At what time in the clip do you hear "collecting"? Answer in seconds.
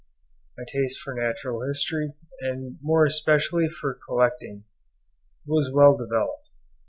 4.07-4.63